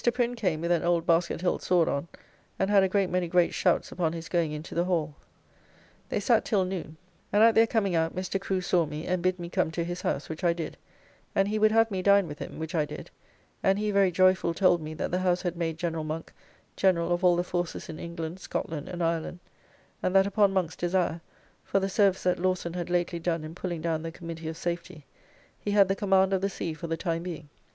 Prin 0.15 0.33
came 0.33 0.61
with 0.61 0.71
an 0.71 0.81
old 0.81 1.05
basket 1.05 1.41
hilt 1.41 1.61
sword 1.61 1.87
on, 1.87 2.07
and 2.57 2.71
had 2.71 2.81
a 2.81 2.89
great 2.89 3.11
many 3.11 3.27
great 3.27 3.53
shouts 3.53 3.91
upon 3.91 4.13
his 4.13 4.29
going 4.29 4.51
into 4.51 4.73
the 4.73 4.85
Hall. 4.85 5.13
They 6.09 6.19
sat 6.19 6.43
till 6.43 6.65
noon, 6.65 6.97
and 7.31 7.43
at 7.43 7.53
their 7.53 7.67
coming 7.67 7.93
out 7.93 8.15
Mr. 8.15 8.41
Crew 8.41 8.61
saw 8.61 8.87
me, 8.87 9.05
and 9.05 9.21
bid 9.21 9.37
me 9.37 9.47
come 9.47 9.69
to 9.69 9.83
his 9.83 10.01
house, 10.01 10.27
which 10.27 10.43
I 10.43 10.53
did, 10.53 10.75
and 11.35 11.47
he 11.49 11.59
would 11.59 11.71
have 11.71 11.91
me 11.91 12.01
dine 12.01 12.27
with 12.27 12.39
him, 12.39 12.57
which 12.57 12.73
I 12.73 12.83
did; 12.83 13.11
and 13.61 13.77
he 13.77 13.91
very 13.91 14.09
joyful 14.09 14.55
told 14.55 14.81
me 14.81 14.95
that 14.95 15.11
the 15.11 15.19
House 15.19 15.43
had 15.43 15.55
made 15.55 15.77
General 15.77 16.03
Monk, 16.03 16.33
General 16.75 17.11
of 17.13 17.23
all 17.23 17.35
the 17.35 17.43
Forces 17.43 17.87
in 17.87 17.99
England, 17.99 18.39
Scotland, 18.39 18.89
and 18.89 19.03
Ireland; 19.03 19.37
and 20.01 20.15
that 20.15 20.25
upon 20.25 20.51
Monk's 20.51 20.75
desire, 20.75 21.21
for 21.63 21.79
the 21.79 21.87
service 21.87 22.23
that 22.23 22.39
Lawson 22.39 22.73
had 22.73 22.89
lately 22.89 23.19
done 23.19 23.43
in 23.43 23.53
pulling 23.53 23.81
down 23.81 24.01
the 24.01 24.11
Committee 24.11 24.47
of 24.47 24.57
Safety, 24.57 25.05
he 25.59 25.69
had 25.69 25.87
the 25.87 25.95
command 25.95 26.33
of 26.33 26.41
the 26.41 26.49
Sea 26.49 26.73
for 26.73 26.87
the 26.87 26.97
time 26.97 27.21
being. 27.21 27.49